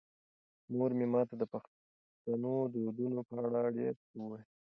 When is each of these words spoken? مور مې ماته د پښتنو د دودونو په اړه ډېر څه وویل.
مور 0.73 0.89
مې 0.97 1.05
ماته 1.13 1.35
د 1.39 1.43
پښتنو 1.53 2.53
د 2.73 2.75
دودونو 2.83 3.19
په 3.29 3.33
اړه 3.47 3.69
ډېر 3.77 3.93
څه 4.07 4.11
وویل. 4.21 4.45